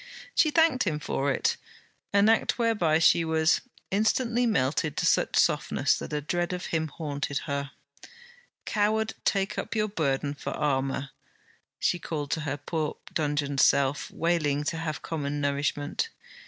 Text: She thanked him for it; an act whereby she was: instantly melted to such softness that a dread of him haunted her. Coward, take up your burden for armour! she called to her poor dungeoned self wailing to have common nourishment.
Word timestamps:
She 0.33 0.49
thanked 0.49 0.85
him 0.85 0.97
for 0.99 1.31
it; 1.31 1.57
an 2.11 2.27
act 2.27 2.57
whereby 2.57 2.97
she 2.97 3.23
was: 3.23 3.61
instantly 3.91 4.47
melted 4.47 4.97
to 4.97 5.05
such 5.05 5.37
softness 5.37 5.95
that 5.99 6.11
a 6.11 6.21
dread 6.21 6.53
of 6.53 6.65
him 6.73 6.87
haunted 6.87 7.41
her. 7.45 7.69
Coward, 8.65 9.13
take 9.25 9.59
up 9.59 9.75
your 9.75 9.87
burden 9.89 10.33
for 10.33 10.53
armour! 10.53 11.11
she 11.77 11.99
called 11.99 12.31
to 12.31 12.41
her 12.41 12.57
poor 12.57 12.95
dungeoned 13.13 13.59
self 13.59 14.09
wailing 14.09 14.63
to 14.63 14.77
have 14.77 15.03
common 15.03 15.39
nourishment. 15.39 16.09